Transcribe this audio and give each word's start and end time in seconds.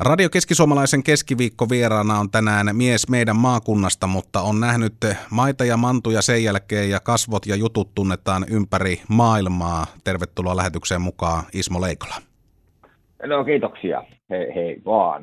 Radio 0.00 0.30
Keskisuomalaisen 0.30 1.02
keskiviikko 1.02 1.68
vieraana 1.68 2.18
on 2.18 2.30
tänään 2.30 2.76
mies 2.76 3.08
meidän 3.08 3.36
maakunnasta, 3.36 4.06
mutta 4.06 4.40
on 4.40 4.60
nähnyt 4.60 4.94
maita 5.30 5.64
ja 5.64 5.76
mantuja 5.76 6.22
sen 6.22 6.44
jälkeen 6.44 6.90
ja 6.90 7.00
kasvot 7.00 7.46
ja 7.46 7.56
jutut 7.56 7.94
tunnetaan 7.94 8.44
ympäri 8.50 9.02
maailmaa. 9.08 9.86
Tervetuloa 10.04 10.56
lähetykseen 10.56 11.00
mukaan 11.00 11.42
Ismo 11.52 11.80
Leikola. 11.80 12.14
No 13.26 13.44
kiitoksia, 13.44 14.04
hei, 14.30 14.54
hei 14.54 14.82
vaan. 14.84 15.22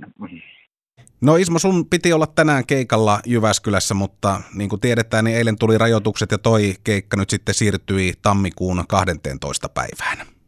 No 1.22 1.36
Ismo, 1.36 1.60
sun 1.60 1.86
piti 1.90 2.14
olla 2.14 2.28
tänään 2.28 2.66
keikalla 2.66 3.20
Jyväskylässä, 3.26 3.94
mutta 3.94 4.42
niin 4.56 4.70
kuin 4.70 4.80
tiedetään, 4.80 5.26
niin 5.26 5.38
eilen 5.38 5.58
tuli 5.60 5.78
rajoitukset 5.78 6.32
ja 6.32 6.38
toi 6.38 6.74
keikka 6.84 7.18
nyt 7.18 7.30
sitten 7.30 7.56
siirtyi 7.56 8.14
tammikuun 8.22 8.84
12. 8.88 9.70
päivään. 9.70 10.39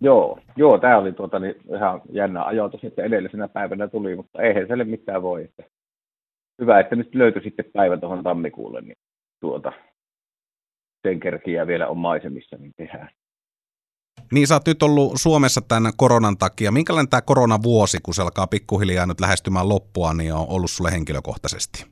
Joo, 0.00 0.38
joo 0.56 0.78
tämä 0.78 0.98
oli 0.98 1.12
tuota, 1.12 1.38
niin 1.38 1.54
ihan 1.74 2.00
jännä 2.12 2.44
ajoitus, 2.44 2.84
että 2.84 3.02
edellisenä 3.02 3.48
päivänä 3.48 3.88
tuli, 3.88 4.16
mutta 4.16 4.42
eihän 4.42 4.66
se 4.68 4.84
mitään 4.84 5.22
voi. 5.22 5.44
Että 5.44 5.62
hyvä, 6.60 6.80
että 6.80 6.96
nyt 6.96 7.14
löytyi 7.14 7.42
sitten 7.42 7.64
päivä 7.72 7.96
tuohon 7.96 8.22
tammikuulle, 8.22 8.80
niin 8.80 8.96
tuota, 9.40 9.72
sen 11.02 11.20
kerkiä 11.20 11.66
vielä 11.66 11.88
on 11.88 11.98
maisemissa, 11.98 12.56
niin 12.56 12.72
tehdään. 12.76 13.10
Niin 14.32 14.46
sä 14.46 14.54
oot 14.54 14.66
nyt 14.66 14.82
ollut 14.82 15.12
Suomessa 15.14 15.60
tämän 15.68 15.92
koronan 15.96 16.36
takia. 16.38 16.72
Minkälainen 16.72 17.08
tämä 17.08 17.20
koronavuosi, 17.20 17.98
kun 18.02 18.14
se 18.14 18.22
alkaa 18.22 18.46
pikkuhiljaa 18.46 19.06
nyt 19.06 19.20
lähestymään 19.20 19.68
loppua, 19.68 20.14
niin 20.14 20.34
on 20.34 20.46
ollut 20.48 20.70
sulle 20.70 20.90
henkilökohtaisesti? 20.92 21.86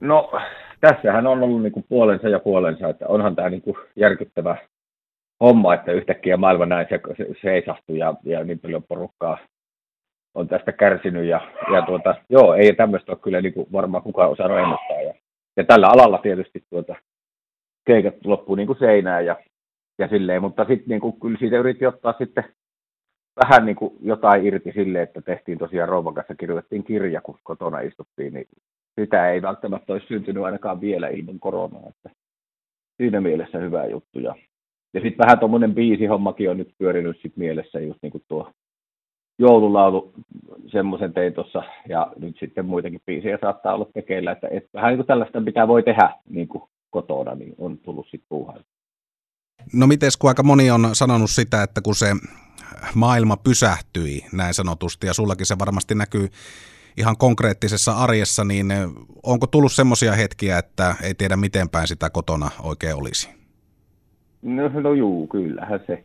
No, 0.00 0.32
tässähän 0.80 1.26
on 1.26 1.42
ollut 1.42 1.62
niin 1.62 1.72
kuin 1.72 1.86
puolensa 1.88 2.28
ja 2.28 2.38
puolensa, 2.38 2.88
että 2.88 3.08
onhan 3.08 3.36
tämä 3.36 3.50
niin 3.50 3.62
kuin 3.62 3.76
järkyttävä 3.96 4.56
homma, 5.40 5.74
että 5.74 5.92
yhtäkkiä 5.92 6.36
maailma 6.36 6.66
näin 6.66 6.86
se, 6.88 7.00
se, 7.16 7.26
seisahtui 7.42 7.98
ja, 7.98 8.14
ja 8.24 8.44
niin 8.44 8.58
paljon 8.58 8.82
porukkaa 8.82 9.38
on 10.34 10.48
tästä 10.48 10.72
kärsinyt. 10.72 11.24
Ja, 11.24 11.40
ja 11.72 11.82
tuota, 11.82 12.14
joo, 12.28 12.54
ei 12.54 12.74
tämmöistä 12.74 13.12
ole 13.12 13.18
kyllä 13.22 13.40
niin 13.40 13.54
kuin 13.54 13.66
varmaan 13.72 14.02
kukaan 14.02 14.30
osannut 14.30 14.58
ennustaa. 14.58 15.02
Ja, 15.02 15.14
ja 15.56 15.64
tällä 15.64 15.88
alalla 15.88 16.18
tietysti 16.18 16.64
tuota, 16.70 16.96
keikat 17.86 18.14
loppuu 18.24 18.54
niin 18.54 18.66
kuin 18.66 18.78
seinään 18.78 19.26
ja, 19.26 19.36
ja 19.98 20.08
silleen, 20.08 20.42
mutta 20.42 20.64
sitten 20.64 20.88
niin 20.88 21.00
kuin, 21.00 21.20
kyllä 21.20 21.38
siitä 21.38 21.58
yritti 21.58 21.86
ottaa 21.86 22.14
sitten 22.18 22.44
vähän 23.44 23.66
niin 23.66 23.76
kuin 23.76 23.94
jotain 24.02 24.46
irti 24.46 24.72
silleen, 24.72 25.02
että 25.02 25.22
tehtiin 25.22 25.58
tosiaan 25.58 25.88
rouvan 25.88 26.14
kanssa, 26.14 26.34
kirjoitettiin 26.34 26.84
kirja, 26.84 27.20
kun 27.20 27.38
kotona 27.42 27.80
istuttiin, 27.80 28.34
niin 28.34 28.46
sitä 29.00 29.30
ei 29.30 29.42
välttämättä 29.42 29.92
olisi 29.92 30.06
syntynyt 30.06 30.44
ainakaan 30.44 30.80
vielä 30.80 31.08
ilman 31.08 31.40
koronaa. 31.40 31.88
Että 31.88 32.10
siinä 32.96 33.20
mielessä 33.20 33.58
hyvä 33.58 33.86
juttu. 33.86 34.18
Ja 34.18 34.34
ja 34.94 35.00
sitten 35.00 35.26
vähän 35.26 35.38
tuommoinen 35.38 35.74
biisihommakin 35.74 36.50
on 36.50 36.56
nyt 36.56 36.74
pyörinyt 36.78 37.16
sit 37.22 37.36
mielessä, 37.36 37.80
just 37.80 37.98
niin 38.02 38.12
kuin 38.12 38.24
tuo 38.28 38.50
joululaulu, 39.38 40.12
semmoisen 40.72 41.12
tein 41.12 41.34
tuossa, 41.34 41.62
ja 41.88 42.12
nyt 42.18 42.36
sitten 42.40 42.66
muitakin 42.66 43.00
biisejä 43.06 43.38
saattaa 43.40 43.74
olla 43.74 43.86
tekeillä, 43.94 44.32
että 44.32 44.48
et 44.50 44.64
vähän 44.74 44.88
niin 44.88 44.98
kuin 44.98 45.06
tällaista, 45.06 45.40
mitä 45.40 45.68
voi 45.68 45.82
tehdä 45.82 46.14
niin 46.28 46.48
kuin 46.48 46.62
kotona, 46.90 47.34
niin 47.34 47.54
on 47.58 47.78
tullut 47.78 48.06
sitten 48.06 48.26
puuhaan. 48.28 48.64
No 49.72 49.86
miten 49.86 50.10
kun 50.18 50.30
aika 50.30 50.42
moni 50.42 50.70
on 50.70 50.88
sanonut 50.92 51.30
sitä, 51.30 51.62
että 51.62 51.80
kun 51.80 51.94
se 51.94 52.06
maailma 52.94 53.36
pysähtyi 53.36 54.20
näin 54.32 54.54
sanotusti, 54.54 55.06
ja 55.06 55.14
sullakin 55.14 55.46
se 55.46 55.58
varmasti 55.58 55.94
näkyy 55.94 56.28
ihan 56.96 57.16
konkreettisessa 57.16 57.92
arjessa, 57.92 58.44
niin 58.44 58.66
onko 59.22 59.46
tullut 59.46 59.72
semmoisia 59.72 60.12
hetkiä, 60.12 60.58
että 60.58 60.94
ei 61.02 61.14
tiedä 61.14 61.36
miten 61.36 61.68
päin 61.68 61.88
sitä 61.88 62.10
kotona 62.10 62.50
oikein 62.62 62.96
olisi? 62.96 63.39
No, 64.42 64.68
no 64.68 64.94
juu, 64.94 65.26
kyllähän 65.26 65.80
se. 65.86 66.04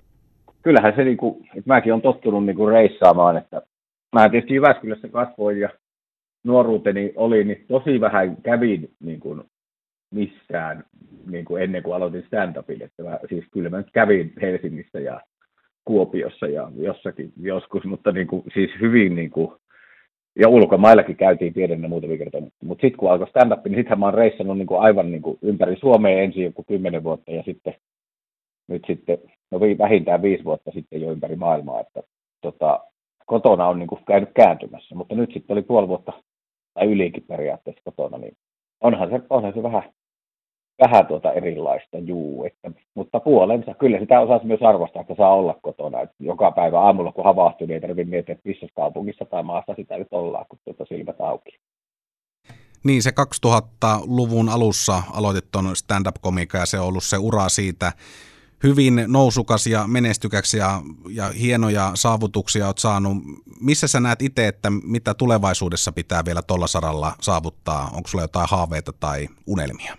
Kyllähän 0.62 0.94
se, 0.96 1.04
niin 1.04 1.18
kuin, 1.18 1.46
että 1.46 1.62
mäkin 1.66 1.94
olen 1.94 2.02
tottunut 2.02 2.46
niin 2.46 2.56
kuin 2.56 2.74
reissaamaan, 2.74 3.38
että 3.38 3.62
mä 4.16 4.30
tietysti 4.30 4.54
Jyväskylässä 4.54 5.08
kasvoin 5.08 5.60
ja 5.60 5.70
nuoruuteni 6.44 7.14
oli, 7.16 7.44
niin 7.44 7.66
tosi 7.68 8.02
vähän 8.02 8.38
kävin 8.44 8.90
niin 9.00 9.20
kuin 9.20 9.44
missään 10.12 10.84
niin 11.32 11.46
kuin 11.46 11.64
ennen 11.64 11.84
kuin 11.84 11.96
aloitin 11.96 12.24
stand-upin. 12.24 12.84
Että 12.84 13.04
mä, 13.04 13.20
siis 13.30 13.46
kyllä 13.52 13.70
mä 13.70 13.78
nyt 13.78 13.92
kävin 13.94 14.34
Helsingissä 14.42 15.00
ja 15.00 15.22
Kuopiossa 15.86 16.48
ja 16.48 16.72
jossakin 16.78 17.34
joskus, 17.42 17.84
mutta 17.84 18.12
niin 18.12 18.28
kuin, 18.28 18.44
siis 18.54 18.72
hyvin 18.82 19.16
niin 19.16 19.30
kuin, 19.30 19.52
ja 20.40 20.50
ulkomaillakin 20.50 21.16
käytiin 21.16 21.54
tiedennä 21.54 21.88
muutamia 21.88 22.18
kertaa, 22.18 22.42
mutta 22.64 22.82
sitten 22.82 22.98
kun 22.98 23.12
alkoi 23.12 23.28
stand-up, 23.28 23.66
niin 23.66 23.76
sittenhän 23.76 24.00
mä 24.00 24.06
oon 24.06 24.14
reissannut 24.14 24.58
niin 24.58 24.68
kuin 24.68 24.82
aivan 24.82 25.12
niin 25.12 25.22
kuin 25.22 25.38
ympäri 25.42 25.76
Suomea 25.76 26.22
ensin 26.22 26.44
joku 26.44 26.64
kymmenen 26.64 27.04
vuotta 27.04 27.32
ja 27.32 27.44
sitten 27.44 27.74
nyt 28.68 28.84
sitten, 28.88 29.18
no 29.52 29.60
vähintään 29.60 30.22
viisi 30.22 30.44
vuotta 30.44 30.72
sitten 30.72 31.02
jo 31.02 31.12
ympäri 31.12 31.36
maailmaa, 31.36 31.80
että 31.80 32.04
tota, 32.42 32.80
kotona 33.26 33.68
on 33.68 33.80
niin 33.80 33.88
kuin 33.88 34.02
käynyt 34.08 34.30
kääntymässä, 34.36 34.96
mutta 34.96 35.16
nyt 35.16 35.30
sitten 35.34 35.54
oli 35.54 35.62
puoli 35.62 35.88
vuotta 35.88 36.14
tai 36.74 36.86
ylikin 36.86 37.24
periaatteessa 37.28 37.82
kotona, 37.84 38.18
niin 38.18 38.38
onhan 38.82 39.10
se, 39.10 39.22
onhan 39.30 39.54
se 39.54 39.64
vähän, 39.64 39.84
vähän 40.82 41.06
tuota 41.08 41.34
erilaista, 41.34 41.98
juu, 41.98 42.46
että, 42.46 42.72
mutta 42.96 43.20
puolensa, 43.20 43.74
kyllä 43.74 44.00
sitä 44.00 44.20
osaisi 44.20 44.46
myös 44.46 44.62
arvostaa, 44.62 45.02
että 45.02 45.16
saa 45.18 45.36
olla 45.36 45.60
kotona, 45.62 46.02
että 46.02 46.16
joka 46.20 46.52
päivä 46.52 46.80
aamulla 46.80 47.12
kun 47.12 47.24
havahtuu, 47.24 47.68
niin 47.68 47.76
ei 47.76 47.82
tarvitse 47.82 48.10
miettiä, 48.10 48.34
että 48.34 48.50
missä 48.50 48.68
kaupungissa 48.76 49.26
tai 49.26 49.44
maassa 49.44 49.74
sitä 49.76 49.98
nyt 49.98 50.08
ollaan, 50.12 50.46
kun 50.50 50.60
tuota 50.66 50.86
silmät 50.86 51.22
auki. 51.22 51.60
Niin, 52.84 53.04
se 53.04 53.12
2000-luvun 53.46 54.50
alussa 54.50 55.04
aloitit 55.14 55.52
tuon 55.52 55.76
stand-up-komiikka 55.76 56.58
ja 56.58 56.66
se 56.66 56.80
on 56.80 56.88
ollut 56.88 57.04
se 57.04 57.18
ura 57.18 57.50
siitä, 57.50 57.92
hyvin 58.68 58.94
nousukas 59.08 59.68
ja 59.68 59.86
menestykäksi 59.88 60.58
ja, 60.58 60.82
ja 61.10 61.26
hienoja 61.42 61.92
saavutuksia 61.94 62.66
olet 62.66 62.78
saanut. 62.78 63.18
Missä 63.62 63.88
sä 63.88 64.00
näet 64.00 64.22
itse, 64.22 64.48
että 64.48 64.70
mitä 64.84 65.14
tulevaisuudessa 65.14 65.92
pitää 65.92 66.22
vielä 66.26 66.42
tuolla 66.48 66.68
saralla 66.68 67.12
saavuttaa? 67.22 67.82
Onko 67.96 68.08
sulla 68.08 68.24
jotain 68.24 68.48
haaveita 68.50 68.92
tai 69.00 69.28
unelmia? 69.48 69.94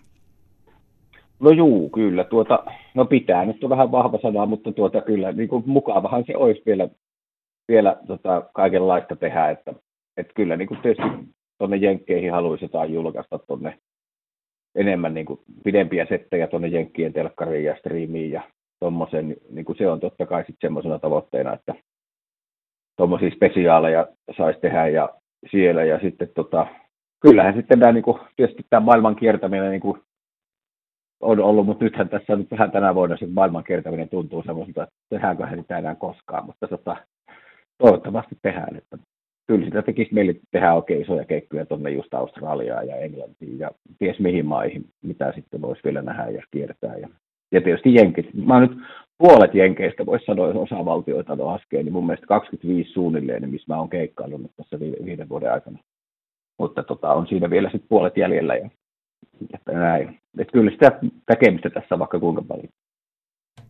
No 1.41 1.50
juu, 1.50 1.91
kyllä. 1.91 2.25
Tuota, 2.25 2.65
no 2.94 3.05
pitää 3.05 3.44
nyt 3.44 3.65
on 3.65 3.71
vähän 3.71 3.93
vahva 3.93 4.19
sana, 4.22 4.47
mutta 4.47 4.72
tuota, 4.72 5.00
kyllä 5.00 5.32
niin 5.32 5.49
kuin 5.49 5.62
mukavahan 5.66 6.25
se 6.26 6.37
olisi 6.37 6.62
vielä, 6.66 6.88
vielä 7.69 7.97
tota, 8.06 8.43
kaikenlaista 8.55 9.16
tehdä. 9.16 9.50
Että, 9.50 9.75
että 10.16 10.32
kyllä 10.34 10.56
niin 10.56 10.69
kuin 10.69 10.81
tietysti 10.82 11.34
tuonne 11.59 11.76
Jenkkeihin 11.76 12.32
haluaisi 12.32 12.65
jotain 12.65 12.94
julkaista 12.94 13.38
tuonne 13.38 13.78
enemmän 14.75 15.15
niin 15.15 15.26
kuin 15.26 15.41
pidempiä 15.65 16.06
settejä 16.09 16.47
tuonne 16.47 16.69
Jenkkien 16.69 17.12
telkkariin 17.12 17.65
ja 17.65 17.76
striimiin 17.76 18.31
ja 18.31 18.43
tuommoisen, 18.81 19.37
niin 19.50 19.64
kuin 19.64 19.78
se 19.78 19.88
on 19.88 20.00
totta 20.00 20.26
kai 20.26 20.41
sitten 20.41 20.69
semmoisena 20.69 20.98
tavoitteena, 20.98 21.53
että 21.53 21.75
tuommoisia 22.97 23.31
spesiaaleja 23.31 24.06
saisi 24.37 24.60
tehdä 24.60 24.88
ja 24.88 25.14
siellä 25.50 25.84
ja 25.84 26.00
sitten 26.00 26.28
tota, 26.34 26.66
kyllähän 27.20 27.54
sitten 27.54 27.78
tämä, 27.78 27.92
niin 27.92 28.04
kuin, 28.04 28.19
tietysti 28.37 28.66
tämä 28.70 28.81
maailman 28.81 29.16
kiertäminen 29.16 29.70
niin 29.70 29.81
kuin 29.81 30.00
on 31.20 31.41
ollut, 31.41 31.66
mutta 31.66 31.84
nythän 31.84 32.09
tässä 32.09 32.37
nyt 32.37 32.50
vähän 32.50 32.70
tänä 32.70 32.94
vuonna 32.94 33.16
se 33.16 33.26
maailman 33.26 33.64
kiertäminen 33.64 34.09
tuntuu 34.09 34.42
semmoiselta, 34.42 34.82
että 34.82 34.94
tehdäänköhän 35.08 35.58
sitä 35.58 35.78
enää 35.78 35.94
koskaan, 35.94 36.47
mutta 36.47 36.69
tota, 36.69 36.97
toivottavasti 37.78 38.38
tehdään, 38.43 38.76
että 38.76 38.98
kyllä 39.47 39.64
sitä 39.64 39.82
tekisi 39.82 40.14
meille 40.14 40.34
tehdä 40.50 40.75
oikein 40.75 41.03
isoja 41.03 41.25
keikkoja 41.25 41.66
tuonne 41.66 41.91
just 41.91 42.14
Australiaan 42.14 42.88
ja 42.88 42.97
Englantiin 42.97 43.58
ja 43.58 43.70
ties 43.98 44.19
mihin 44.19 44.47
maihin, 44.47 44.84
mitä 45.03 45.32
sitten 45.32 45.62
voisi 45.62 45.84
vielä 45.84 46.03
nähdä 46.03 46.31
ja 46.31 46.43
kiertää. 46.50 46.97
Ja, 46.97 47.08
ja 47.53 47.61
tietysti 47.61 47.95
Jenkit. 47.95 48.27
Mä 48.34 48.61
nyt 48.61 48.79
puolet 49.19 49.55
Jenkeistä, 49.55 50.07
voisi 50.07 50.25
sanoa, 50.25 50.49
jos 50.49 50.57
osa 50.57 50.84
valtioita 50.84 51.33
on 51.33 51.47
laskee, 51.47 51.83
niin 51.83 51.93
mun 51.93 52.07
mielestä 52.07 52.27
25 52.27 52.93
suunnilleen, 52.93 53.43
niin 53.43 53.51
missä 53.51 53.75
mä 53.75 53.79
oon 53.79 53.91
keikkaillut 53.91 54.51
tässä 54.57 54.81
viiden 54.81 55.29
vuoden 55.29 55.53
aikana. 55.53 55.79
Mutta 56.59 56.83
tota, 56.83 57.12
on 57.12 57.27
siinä 57.27 57.51
vielä 57.51 57.71
sitten 57.71 57.89
puolet 57.89 58.17
jäljellä 58.17 58.55
ja, 58.55 58.71
ja 59.53 59.79
näin. 59.79 60.19
Et 60.39 60.49
kyllä 60.53 60.71
sitä 60.71 60.99
tekemistä 61.27 61.71
tässä 61.71 61.99
vaikka 61.99 62.21
kuinka 62.21 62.43
paljon. 62.43 62.69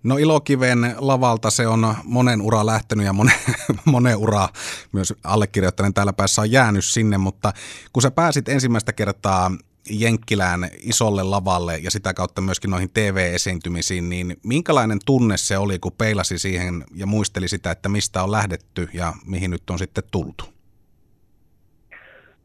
No 0.04 0.16
Ilokiven 0.16 0.78
lavalta 0.98 1.50
se 1.50 1.66
on 1.66 1.94
monen 2.04 2.42
ura 2.42 2.66
lähtenyt 2.66 3.06
ja 3.06 3.12
monen, 3.12 3.34
monen 3.84 4.16
ura 4.16 4.48
myös 4.92 5.15
allekirjoittaneen 5.25 5.94
täällä 5.94 6.12
päässä 6.12 6.42
on 6.42 6.50
jäänyt 6.50 6.84
sinne, 6.84 7.18
mutta 7.18 7.53
kun 7.92 8.03
sä 8.03 8.10
pääsit 8.10 8.48
ensimmäistä 8.48 8.92
kertaa 8.92 9.50
Jenkkilään 9.91 10.60
isolle 10.83 11.22
lavalle 11.22 11.77
ja 11.77 11.91
sitä 11.91 12.15
kautta 12.15 12.41
myöskin 12.41 12.71
noihin 12.71 12.91
TV-esiintymisiin, 12.94 14.09
niin 14.09 14.36
minkälainen 14.44 14.98
tunne 15.06 15.36
se 15.36 15.59
oli, 15.59 15.78
kun 15.78 15.92
peilasi 15.98 16.38
siihen 16.38 16.84
ja 16.94 17.06
muisteli 17.06 17.48
sitä, 17.48 17.71
että 17.71 17.88
mistä 17.88 18.22
on 18.22 18.33
lähdetty 18.33 18.88
ja 18.94 19.12
mihin 19.27 19.50
nyt 19.50 19.71
on 19.71 19.78
sitten 19.78 20.04
tultu? 20.10 20.44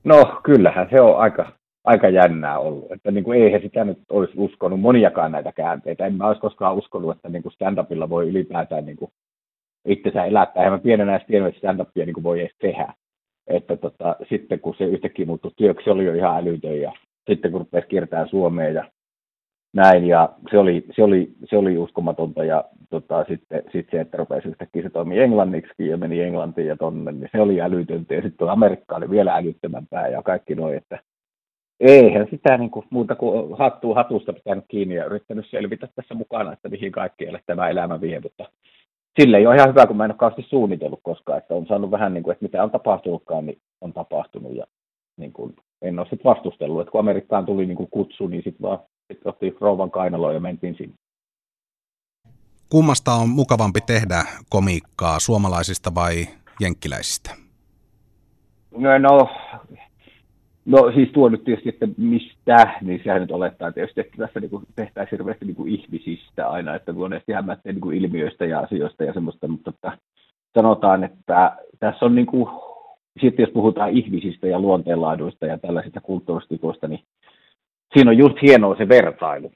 No 0.04 0.42
kyllähän 0.44 0.88
se 0.92 1.02
on 1.02 1.20
aika, 1.20 1.52
aika 1.84 2.10
jännää 2.10 2.60
ollut. 2.60 2.92
Että 2.92 3.12
niin 3.12 3.24
kuin 3.24 3.42
eihän 3.42 3.62
sitä 3.62 3.84
nyt 3.84 4.00
olisi 4.10 4.34
uskonut 4.38 4.80
moniakaan 4.80 5.32
näitä 5.32 5.52
käänteitä. 5.52 6.06
En 6.06 6.14
mä 6.14 6.28
olisi 6.28 6.42
koskaan 6.42 6.76
uskonut, 6.76 7.16
että 7.16 7.30
niin 7.30 7.44
kuin 7.44 7.54
stand-upilla 7.54 8.10
voi 8.10 8.30
ylipäätään 8.30 8.86
niin 8.86 8.98
kuin 8.98 9.12
itsensä 9.86 10.26
elättää. 10.26 10.64
Eihän 10.64 10.80
mä 10.80 10.84
pienenä 10.84 11.16
edes 11.16 11.28
tiennyt, 11.28 11.56
että 11.56 11.68
stand-upia 11.68 12.06
niin 12.06 12.14
kuin 12.14 12.24
voi 12.24 12.40
edes 12.40 12.56
tehdä. 12.62 12.94
Että 13.48 13.78
tota, 13.78 14.16
sitten 14.30 14.60
kun 14.60 14.76
se 14.78 14.84
yhtäkkiä 14.84 15.26
muuttui 15.26 15.52
työksi, 15.56 15.84
se 15.84 15.92
oli 15.92 16.06
jo 16.06 16.14
ihan 16.14 16.38
älytön. 16.38 16.82
Ja 16.82 16.92
sitten 17.30 17.52
kun 17.52 17.62
rupesi 17.62 17.88
kiertämään 17.88 18.30
Suomeen 18.30 18.74
ja 18.74 18.92
näin, 19.74 20.08
ja 20.08 20.30
se 20.52 20.58
oli, 20.58 20.86
se 20.96 21.04
oli, 21.04 21.32
se 21.50 21.58
oli 21.58 21.78
uskomatonta, 21.78 22.44
ja 22.44 22.64
tota, 22.90 23.26
sitten 23.28 23.64
sit 23.72 23.88
se, 23.92 24.02
että 24.02 24.18
rupesi 24.18 24.48
yhtäkkiä 24.48 24.84
se 24.84 24.90
toimii 24.90 25.20
englanniksi 25.20 25.88
ja 25.88 25.98
meni 25.98 26.22
Englantiin 26.22 26.68
ja 26.68 26.78
tonne, 26.78 27.12
niin 27.12 27.30
se 27.32 27.42
oli 27.42 27.62
älytöntä, 27.62 28.14
ja 28.14 28.22
sitten 28.22 28.50
Amerikka 28.50 28.96
oli 28.96 29.10
vielä 29.10 29.36
älyttömämpää, 29.36 30.08
ja 30.08 30.24
kaikki 30.24 30.56
noin, 30.56 30.78
että 30.78 31.00
eihän 31.80 32.28
sitä 32.32 32.58
niin 32.58 32.72
kuin, 32.72 32.86
muuta 32.90 33.16
kuin 33.16 33.58
hattua 33.58 33.96
hatusta 33.96 34.34
pitänyt 34.34 34.66
kiinni 34.68 34.96
ja 34.96 35.06
yrittänyt 35.06 35.46
selvitä 35.50 35.88
tässä 35.96 36.14
mukana, 36.14 36.54
että 36.54 36.70
mihin 36.70 36.92
kaikkialle 36.92 37.42
tämä 37.46 37.70
elämä 37.70 38.02
vie, 38.02 38.20
mutta 38.20 38.46
sille 39.20 39.38
ei 39.38 39.48
ole 39.48 39.56
ihan 39.56 39.70
hyvä, 39.70 39.88
kun 39.88 39.98
mä 39.98 40.06
en 40.06 40.12
ole 40.12 40.18
kauheasti 40.18 40.50
suunnitellut 40.50 41.00
koskaan, 41.04 41.38
että 41.38 41.54
on 41.54 41.66
saanut 41.66 41.92
vähän 41.92 42.14
niin 42.14 42.24
kuin, 42.24 42.32
että 42.32 42.46
mitä 42.46 42.64
on 42.64 42.72
tapahtunutkaan, 42.72 43.46
niin 43.46 43.58
on 43.82 43.94
tapahtunut 43.94 44.56
ja 44.56 44.66
niin 45.18 45.34
kuin, 45.34 45.56
en 45.82 46.00
ole 46.00 46.08
sitten 46.10 46.30
vastustellut, 46.30 46.82
että 46.82 46.92
kun 46.92 47.00
Amerikkaan 47.00 47.46
tuli 47.46 47.66
niin 47.66 47.78
kuin 47.78 47.90
kutsu, 47.92 48.28
niin 48.28 48.44
sitten 48.44 48.62
vaan 48.62 48.80
sit 49.08 49.26
otti 49.26 49.56
rouvan 49.62 49.92
kainaloon 49.92 50.34
ja 50.34 50.40
mentiin 50.40 50.76
sinne. 50.76 50.96
Kummasta 52.70 53.12
on 53.14 53.30
mukavampi 53.30 53.80
tehdä 53.82 54.24
komiikkaa, 54.50 55.20
suomalaisista 55.20 55.96
vai 55.96 56.28
jenkkiläisistä? 56.60 57.36
No, 58.78 58.98
no 58.98 59.30
No 60.66 60.92
siis 60.96 61.10
tuo 61.10 61.30
nyt 61.30 61.44
tietysti, 61.44 61.70
että 61.70 61.88
mistä, 61.98 62.74
niin 62.82 63.02
sehän 63.04 63.22
nyt 63.22 63.32
olettaa 63.32 63.72
tietysti, 63.72 64.02
että 64.02 64.18
tässä 64.18 64.40
niin 64.40 64.52
tehtäisiin 64.76 65.20
hirveästi 65.20 65.46
niin 65.46 65.56
kuin 65.56 65.72
ihmisistä 65.72 66.50
aina, 66.50 66.76
että 66.76 66.94
monesti 66.94 67.32
hämmättää 67.32 67.74
niin 67.74 67.82
kuin 67.82 67.98
ilmiöistä 67.98 68.46
ja 68.46 68.60
asioista 68.60 69.04
ja 69.04 69.14
semmoista, 69.14 69.48
mutta 69.48 69.70
että 69.70 69.98
sanotaan, 70.54 71.04
että 71.04 71.58
tässä 71.80 72.06
on 72.06 72.16
niin 72.16 72.26
kuin, 72.26 72.50
sitten 73.22 73.44
jos 73.44 73.54
puhutaan 73.54 73.90
ihmisistä 73.90 74.48
ja 74.48 74.60
luonteenlaaduista 74.60 75.46
ja 75.46 75.58
tällaisista 75.58 76.02
kulttuuristikoista, 76.02 76.88
niin 76.88 77.04
siinä 77.94 78.12
on 78.12 78.18
just 78.18 78.36
hienoa 78.42 78.76
se 78.76 78.90
vertailu, 78.90 79.52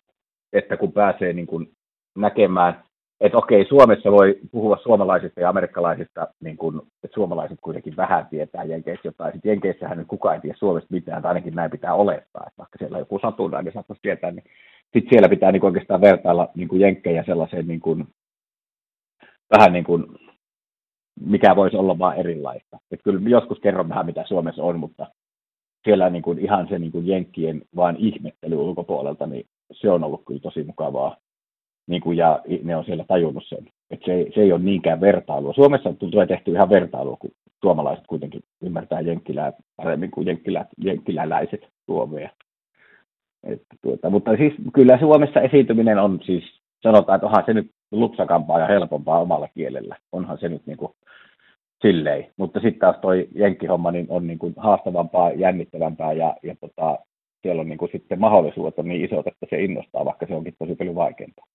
että 0.53 0.77
kun 0.77 0.91
pääsee 0.91 1.33
niin 1.33 1.47
kuin 1.47 1.69
näkemään 2.15 2.83
että 3.19 3.37
okei, 3.37 3.65
Suomessa 3.65 4.11
voi 4.11 4.39
puhua 4.51 4.77
suomalaisista 4.83 5.41
ja 5.41 5.49
amerikkalaisista, 5.49 6.27
niin 6.43 6.57
kun, 6.57 6.87
että 7.03 7.15
suomalaiset 7.15 7.59
kuitenkin 7.61 7.95
vähän 7.97 8.27
tietää 8.27 8.63
Jenkeissä 8.63 9.07
jotain. 9.07 9.33
Sitten 9.33 9.49
Jenkeissähän 9.49 9.97
nyt 9.97 10.07
kukaan 10.07 10.35
ei 10.35 10.41
tiedä 10.41 10.57
Suomesta 10.57 10.87
mitään, 10.91 11.21
tai 11.21 11.29
ainakin 11.29 11.55
näin 11.55 11.71
pitää 11.71 11.93
olettaa, 11.93 12.43
että 12.47 12.57
vaikka 12.57 12.77
siellä 12.77 12.99
joku 12.99 13.19
satunnainen 13.19 13.65
niin 13.65 13.73
saattaisi 13.73 14.01
tietää, 14.01 14.31
niin 14.31 14.43
sitten 14.83 15.09
siellä 15.09 15.29
pitää 15.29 15.51
niin 15.51 15.65
oikeastaan 15.65 16.01
vertailla 16.01 16.49
niin 16.55 16.67
kuin 16.67 16.81
Jenkkejä 16.81 17.23
sellaiseen 17.23 17.67
niin 17.67 17.79
kuin, 17.79 18.07
vähän 19.57 19.73
niin 19.73 19.85
kuin, 19.85 20.05
mikä 21.19 21.55
voisi 21.55 21.77
olla 21.77 21.99
vaan 21.99 22.17
erilaista. 22.17 22.77
Et 22.91 22.99
kyllä 23.03 23.29
joskus 23.29 23.59
kerron 23.59 23.89
vähän, 23.89 24.05
mitä 24.05 24.23
Suomessa 24.27 24.63
on, 24.63 24.79
mutta 24.79 25.07
siellä 25.83 26.09
niin 26.09 26.23
kuin 26.23 26.39
ihan 26.39 26.67
se 26.69 26.79
niin 26.79 26.91
kuin 26.91 27.07
Jenkkien 27.07 27.61
vaan 27.75 27.95
ihmettely 27.97 28.55
ulkopuolelta, 28.55 29.27
niin 29.27 29.45
se 29.71 29.91
on 29.91 30.03
ollut 30.03 30.21
kyllä 30.27 30.39
tosi 30.39 30.63
mukavaa 30.63 31.17
niin 31.87 32.01
kuin, 32.01 32.17
ja 32.17 32.41
ne 32.63 32.75
on 32.75 32.85
siellä 32.85 33.05
tajunnut 33.07 33.43
sen. 33.47 33.67
Että 33.91 34.05
se, 34.05 34.27
se 34.35 34.41
ei 34.41 34.51
ole 34.51 34.61
niinkään 34.61 35.01
vertailua. 35.01 35.53
Suomessa 35.53 35.93
tulee 35.93 36.27
tehty 36.27 36.51
ihan 36.51 36.69
vertailua, 36.69 37.17
kun 37.17 37.31
suomalaiset 37.61 38.07
kuitenkin 38.07 38.41
ymmärtää 38.61 39.01
jenkkilää 39.01 39.53
paremmin 39.75 40.11
kuin 40.11 40.27
jenkkilä, 40.27 40.65
jenkkiläläiset 40.77 41.67
suomea. 41.85 42.29
Tuota, 43.81 44.09
mutta 44.09 44.37
siis 44.37 44.53
kyllä 44.73 44.99
Suomessa 44.99 45.41
esiintyminen 45.41 45.99
on 45.99 46.19
siis, 46.25 46.43
sanotaan, 46.83 47.15
että 47.15 47.27
onhan 47.27 47.43
se 47.45 47.53
nyt 47.53 47.71
lupsakampaa 47.91 48.59
ja 48.59 48.67
helpompaa 48.67 49.19
omalla 49.19 49.47
kielellä. 49.47 49.97
Onhan 50.11 50.37
se 50.37 50.49
nyt 50.49 50.65
niin 50.65 50.77
kuin 50.77 50.91
silleen. 51.87 52.31
Mutta 52.37 52.59
sitten 52.59 52.79
taas 52.79 52.95
toi 53.01 53.27
jenkkihomma 53.35 53.91
niin 53.91 54.05
on 54.09 54.27
niin 54.27 54.39
kuin 54.39 54.53
haastavampaa, 54.57 55.31
jännittävämpää 55.31 56.13
ja, 56.13 56.35
ja 56.43 56.55
tota, 56.55 56.97
siellä 57.41 57.61
on 57.61 57.69
niin 57.69 57.77
kuin 57.77 57.91
sitten 57.91 58.19
mahdollisuudet 58.19 58.79
on 58.79 58.87
niin 58.87 59.05
isot, 59.05 59.27
että 59.27 59.45
se 59.49 59.63
innostaa, 59.63 60.05
vaikka 60.05 60.25
se 60.27 60.35
onkin 60.35 60.55
tosi 60.59 60.75
paljon 60.75 60.95
vaikeampaa. 60.95 61.45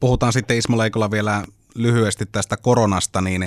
Puhutaan 0.00 0.32
sitten 0.32 0.56
Ismo 0.56 0.78
Leikola 0.78 1.10
vielä 1.10 1.42
lyhyesti 1.74 2.24
tästä 2.32 2.56
koronasta, 2.56 3.20
niin 3.20 3.42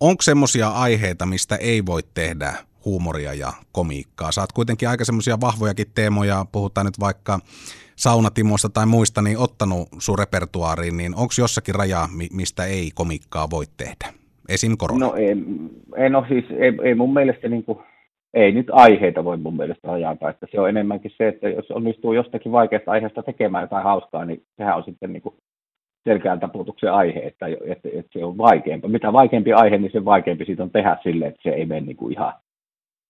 onko 0.00 0.22
semmoisia 0.22 0.68
aiheita, 0.68 1.26
mistä 1.26 1.56
ei 1.56 1.86
voi 1.86 2.00
tehdä 2.14 2.52
huumoria 2.84 3.34
ja 3.34 3.52
komiikkaa? 3.72 4.32
Saat 4.32 4.52
kuitenkin 4.52 4.88
aika 4.88 5.04
semmoisia 5.04 5.40
vahvojakin 5.40 5.86
teemoja, 5.94 6.46
puhutaan 6.52 6.86
nyt 6.86 7.00
vaikka 7.00 7.38
saunatimoista 7.96 8.68
tai 8.68 8.86
muista, 8.86 9.22
niin 9.22 9.38
ottanut 9.38 9.88
sun 9.98 10.18
repertuaariin, 10.18 10.96
niin 10.96 11.14
onko 11.14 11.34
jossakin 11.38 11.74
raja, 11.74 12.08
mistä 12.32 12.64
ei 12.64 12.90
komiikkaa 12.94 13.50
voi 13.50 13.64
tehdä? 13.76 14.25
Esim. 14.48 14.76
korona. 14.78 15.06
No 15.06 15.14
en, 15.16 15.44
en 15.96 16.16
ole 16.16 16.26
siis, 16.28 16.44
ei, 16.50 16.72
ei 16.82 16.94
mun 16.94 17.12
mielestä 17.12 17.48
niin 17.48 17.64
kuin, 17.64 17.78
ei 18.34 18.52
nyt 18.52 18.66
aiheita 18.72 19.24
voi 19.24 19.36
mun 19.36 19.56
mielestä 19.56 19.88
rajata, 19.88 20.30
että 20.30 20.46
se 20.50 20.60
on 20.60 20.68
enemmänkin 20.68 21.12
se, 21.18 21.28
että 21.28 21.48
jos 21.48 21.70
onnistuu 21.70 22.12
jostakin 22.12 22.52
vaikeasta 22.52 22.90
aiheesta 22.90 23.22
tekemään 23.22 23.62
jotain 23.62 23.84
hauskaa, 23.84 24.24
niin 24.24 24.42
sehän 24.56 24.76
on 24.76 24.84
sitten 24.84 25.12
niin 25.12 25.22
kuin 25.22 25.34
selkeän 26.08 26.40
taputuksen 26.40 26.92
aihe, 26.92 27.20
että, 27.20 27.46
että, 27.46 27.88
että 27.92 28.18
se 28.18 28.24
on 28.24 28.38
vaikeampi. 28.38 28.88
Mitä 28.88 29.12
vaikeampi 29.12 29.52
aihe, 29.52 29.78
niin 29.78 29.92
se 29.92 30.04
vaikeampi 30.04 30.44
siitä 30.44 30.62
on 30.62 30.70
tehdä 30.70 30.96
sille, 31.02 31.26
että 31.26 31.40
se 31.42 31.50
ei 31.50 31.66
mene 31.66 31.80
niin 31.80 31.96
kuin 31.96 32.12
ihan, 32.12 32.32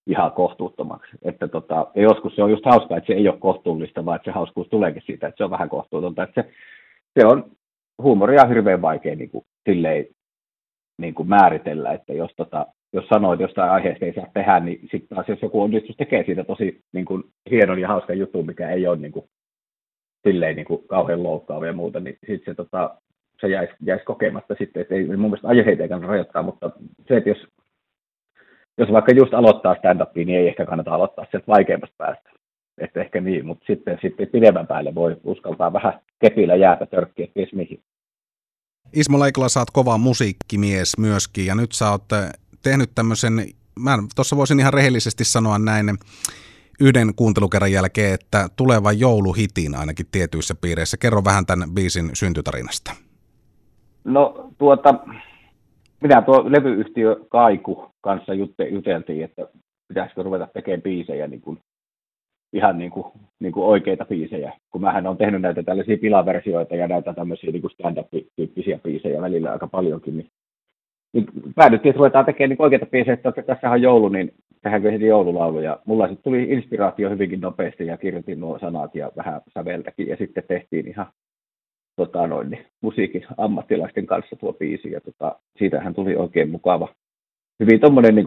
ihan 0.07 0.33
kohtuuttomaksi. 0.33 1.11
Että 1.23 1.49
tota, 1.49 1.87
ja 1.95 2.03
joskus 2.03 2.37
se 2.37 2.43
on 2.43 2.51
just 2.51 2.65
hauskaa, 2.65 2.99
että 2.99 3.07
se 3.07 3.13
ei 3.13 3.29
ole 3.29 3.39
kohtuullista, 3.39 4.05
vaan 4.05 4.17
että 4.17 4.31
se 4.31 4.35
hauskuus 4.35 4.69
tuleekin 4.69 5.03
siitä, 5.07 5.27
että 5.27 5.37
se 5.37 5.45
on 5.45 5.51
vähän 5.51 5.69
kohtuutonta. 5.69 6.23
Että 6.23 6.43
se, 6.43 6.49
se 7.21 7.27
on 7.27 7.51
huumoria 8.03 8.47
hirveän 8.47 8.83
vaikea 8.83 9.17
niin 9.17 9.31
kuin, 9.31 9.45
silleen, 9.71 10.07
niin 10.99 11.15
kuin 11.15 11.29
määritellä, 11.29 11.93
että 11.93 12.13
jos, 12.13 12.31
tota, 12.37 12.67
jos 12.93 13.07
sanoo, 13.07 13.33
että 13.33 13.45
jostain 13.45 13.71
aiheesta 13.71 14.05
ei 14.05 14.15
saa 14.15 14.27
tehdä, 14.35 14.61
niin 14.61 14.81
sitten 14.81 15.09
taas 15.09 15.29
jos 15.29 15.43
joku 15.43 15.63
onnistus 15.63 15.97
tekee 15.97 16.25
siitä 16.25 16.45
tosi 16.45 16.81
niin 16.93 17.05
kuin, 17.05 17.25
hienon 17.51 17.79
ja 17.79 17.89
hauskan 17.89 18.19
jutun, 18.19 18.47
mikä 18.47 18.71
ei 18.71 18.87
ole 18.87 18.97
niin 18.97 19.13
kuin, 19.13 19.25
silleen 20.29 20.57
niin 20.57 20.67
kuin 20.67 20.89
kauhean 20.89 21.23
loukkaavia 21.23 21.67
ja 21.67 21.73
muuta, 21.73 22.01
niin 22.01 22.19
sitten 22.27 22.53
se, 22.53 22.55
tota, 22.55 23.01
se 23.41 23.49
jäisi, 23.49 23.73
jäisi 23.85 24.05
kokematta 24.05 24.55
sitten, 24.59 24.83
että 24.83 24.95
ei 24.95 25.05
mun 25.05 25.19
mielestä 25.19 25.49
aiheita 25.49 25.83
ei 25.83 25.89
kannata 25.89 26.13
rajoittaa, 26.13 26.43
mutta 26.43 26.71
se, 27.09 27.17
että 27.17 27.31
jos, 27.31 27.47
jos 28.79 28.93
vaikka 28.93 29.13
just 29.13 29.35
aloittaa 29.35 29.75
stand-upia, 29.75 30.25
niin 30.27 30.39
ei 30.39 30.49
ehkä 30.49 30.67
kannata 30.67 30.95
aloittaa 30.95 31.27
sieltä 31.31 31.47
vaikeimmasta 31.47 31.95
päästä. 31.99 32.31
Että 32.79 33.01
ehkä 33.01 33.21
niin, 33.21 33.47
mutta 33.47 33.65
sitten, 33.67 33.99
sitten 34.03 34.29
pidemmän 34.29 34.67
päälle 34.67 34.95
voi 34.95 35.17
uskaltaa 35.25 35.73
vähän 35.73 36.01
kepillä 36.19 36.55
jäätä 36.55 36.87
törkkiä, 36.87 37.27
ties 37.35 37.53
mihin. 37.55 37.81
Ismo 38.93 39.21
Leikola, 39.21 39.49
sä 39.49 39.61
oot 39.61 39.71
kova 39.71 39.99
musiikkimies 39.99 40.99
myöskin, 40.99 41.47
ja 41.47 41.55
nyt 41.55 41.73
sä 41.73 41.91
oot 41.91 42.05
tehnyt 42.63 42.91
tämmöisen, 42.95 43.33
mä 43.79 43.99
tuossa 44.15 44.37
voisin 44.37 44.61
ihan 44.61 44.75
rehellisesti 44.75 45.25
sanoa 45.25 45.59
näin, 45.59 45.99
yhden 46.81 47.15
kuuntelukerran 47.15 47.73
jälkeen, 47.73 48.15
että 48.15 48.49
tuleva 48.57 48.93
jouluhitin 48.93 49.75
ainakin 49.75 50.07
tietyissä 50.13 50.55
piireissä. 50.61 50.97
Kerro 50.97 51.25
vähän 51.25 51.47
tämän 51.47 51.71
biisin 51.71 52.11
syntytarinasta. 52.15 52.93
No 54.05 54.51
tuota, 54.59 54.95
minä 56.01 56.23
tuo 56.23 56.45
levyyhtiö 56.53 57.17
Kaiku 57.29 57.85
kanssa 58.01 58.35
juteltiin, 58.71 59.25
että 59.25 59.43
pitäisikö 59.89 60.23
ruveta 60.23 60.49
tekemään 60.55 60.83
biisejä 60.83 61.27
niin 61.27 61.41
kuin, 61.41 61.59
ihan 62.57 62.79
niin 62.79 62.91
kuin, 62.91 63.07
niin 63.41 63.53
kuin 63.53 63.67
oikeita 63.67 64.05
biisejä, 64.05 64.53
kun 64.71 64.81
mähän 64.81 65.07
on 65.07 65.17
tehnyt 65.17 65.43
näitä 65.43 65.63
tällaisia 65.63 65.99
pilaversioita 65.99 66.77
ja 66.77 66.89
näitä 66.89 67.15
tämmöisiä 67.15 67.51
niin 67.53 67.61
kuin 67.63 67.71
stand-up-tyyppisiä 67.71 68.79
biisejä 68.79 69.23
välillä 69.23 69.53
aika 69.53 69.67
paljonkin, 69.67 70.17
niin 70.17 70.31
niin 71.13 71.27
päädyttiin, 71.55 71.91
että 71.91 71.99
ruvetaan 71.99 72.25
tekemään 72.25 72.51
niin 72.51 72.63
oikeita 72.63 72.87
biisejä, 72.87 73.15
että 73.15 73.43
tässä 73.43 73.71
on 73.71 73.83
joulu, 73.83 74.09
niin 74.09 74.33
tehdäänkö 74.63 74.93
heti 74.93 75.07
joululaulu. 75.07 75.61
Ja 75.61 75.81
mulla 75.85 76.09
sitten 76.09 76.25
tuli 76.25 76.43
inspiraatio 76.43 77.11
hyvinkin 77.11 77.41
nopeasti 77.41 77.87
ja 77.87 77.97
kirjoitin 77.97 78.41
nuo 78.41 78.59
sanat 78.59 78.95
ja 78.95 79.13
vähän 79.17 79.41
säveltäkin. 79.55 80.09
Ja 80.09 80.17
sitten 80.17 80.45
tehtiin 80.49 80.89
ihan 80.89 81.07
tota, 81.97 82.27
noin, 82.27 82.51
niin, 82.51 82.67
musiikin 82.81 83.27
ammattilaisten 83.37 84.07
kanssa 84.07 84.37
tuo 84.37 84.53
biisi. 84.53 84.91
Ja 84.91 85.01
tota, 85.01 85.39
siitähän 85.59 85.95
tuli 85.95 86.17
oikein 86.17 86.51
mukava. 86.51 86.89
Hyvin 87.61 87.81
tuommoinen 87.81 88.15
niin 88.15 88.27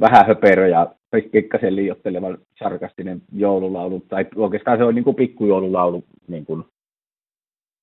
vähän 0.00 0.26
höperö 0.26 0.68
ja 0.68 0.94
pikkasen 1.32 1.76
liiottelevan 1.76 2.38
sarkastinen 2.58 3.22
joululaulu. 3.32 4.00
Tai 4.00 4.26
oikeastaan 4.36 4.78
se 4.78 4.84
on 4.84 4.94
niin 4.94 5.04
kuin 5.04 5.16
pikkujoululaulu. 5.16 6.04
Niin 6.28 6.46
kuin, 6.46 6.64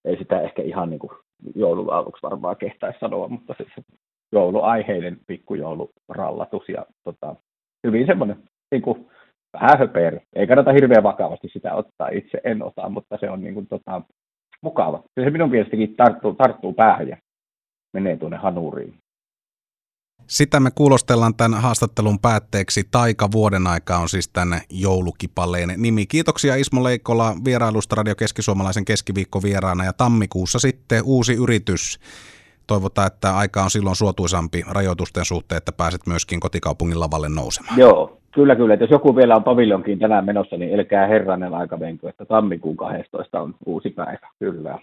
ei 0.05 0.17
sitä 0.17 0.41
ehkä 0.41 0.62
ihan 0.62 0.89
niin 0.89 1.00
kuin 1.00 1.12
joululauluksi 1.55 2.24
varmaan 2.24 2.57
kehtäisi 2.57 3.00
sanoa, 3.00 3.27
mutta 3.27 3.55
se 3.57 3.84
jouluaiheinen 4.31 5.17
pikkujoulurallatus 5.27 6.69
ja 6.69 6.86
tota, 7.03 7.36
hyvin 7.88 8.05
semmoinen 8.05 8.38
niin 8.72 8.81
kuin, 8.81 9.07
vähän 9.53 9.79
höperö. 9.79 10.19
Ei 10.36 10.48
kannata 10.48 10.72
hirveän 10.72 11.03
vakavasti 11.03 11.50
sitä 11.53 11.74
ottaa, 11.74 12.10
itse 12.10 12.41
en 12.43 12.63
ota, 12.63 12.89
mutta 12.89 13.17
se 13.19 13.29
on 13.29 13.41
niin 13.41 13.53
kuin, 13.53 13.67
tota, 13.67 14.01
mukava. 14.62 15.03
Se 15.19 15.29
minun 15.29 15.50
mielestäkin 15.50 15.96
tarttuu, 15.96 16.34
tarttuu 16.34 16.74
päähän 16.74 17.07
ja 17.07 17.17
menee 17.93 18.17
tuonne 18.17 18.38
hanuriin. 18.38 18.93
Sitä 20.27 20.60
me 20.60 20.69
kuulostellaan 20.75 21.36
tämän 21.36 21.62
haastattelun 21.62 22.19
päätteeksi. 22.19 22.84
Taika 22.91 23.29
vuoden 23.31 23.67
aika 23.67 23.98
on 23.98 24.10
siis 24.10 24.29
tänne 24.29 24.62
joulukipaleen 24.69 25.74
nimi. 25.77 26.05
Kiitoksia 26.05 26.55
Ismo 26.55 26.84
Leikola 26.84 27.34
vierailusta 27.46 27.96
Radio 27.96 28.15
Keski-Suomalaisen 28.15 28.86
keskiviikko 28.86 29.43
vieraana 29.43 29.86
ja 29.86 29.93
tammikuussa 29.93 30.60
sitten 30.60 31.03
uusi 31.03 31.34
yritys 31.34 32.00
toivotaan, 32.67 33.07
että 33.07 33.38
aika 33.38 33.63
on 33.63 33.69
silloin 33.69 33.96
suotuisampi 33.96 34.63
rajoitusten 34.69 35.25
suhteen, 35.25 35.57
että 35.57 35.72
pääset 35.72 36.01
myöskin 36.07 36.39
kotikaupungin 36.39 37.00
lavalle 37.00 37.29
nousemaan. 37.29 37.79
Joo, 37.79 38.17
Kyllä, 38.38 38.55
kyllä. 38.55 38.74
Että 38.74 38.84
jos 38.84 38.91
joku 38.91 39.15
vielä 39.15 39.36
on 39.36 39.43
paviljonkin 39.43 40.00
tänään 40.00 40.25
menossa, 40.25 40.57
niin 40.57 40.72
elkää 40.72 41.07
herranen 41.07 41.53
aika 41.53 41.79
venkö, 41.79 42.10
että 42.10 42.25
tammikuun 42.25 42.77
12 42.77 43.41
on 43.41 43.55
uusi 43.65 43.89
päivä. 43.89 44.29
Kyllä. 44.39 44.79